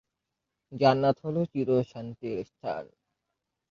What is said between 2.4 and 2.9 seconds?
স্থান।